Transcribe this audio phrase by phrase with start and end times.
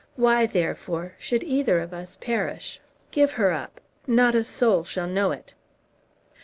[0.15, 2.79] Why, therefore, should either of us perish?
[3.11, 3.79] Give her up.
[4.07, 5.53] Not a soul shall know it."